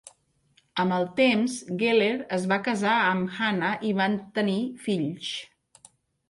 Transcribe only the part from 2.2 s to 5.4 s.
es va casar amb Hannah i van tenir fills.